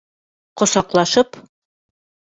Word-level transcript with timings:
Ҡосаҡлашып. 0.61 1.41